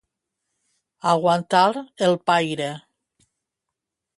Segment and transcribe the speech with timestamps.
[1.11, 1.67] Aguantar
[2.07, 2.73] el paire.